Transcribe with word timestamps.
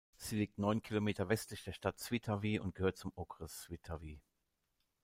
Sie 0.15 0.35
liegt 0.35 0.57
neun 0.57 0.81
Kilometer 0.81 1.29
westlich 1.29 1.63
der 1.63 1.73
Stadt 1.73 1.99
Svitavy 1.99 2.57
und 2.57 2.73
gehört 2.73 2.97
zum 2.97 3.11
Okres 3.13 3.61
Svitavy. 3.65 4.19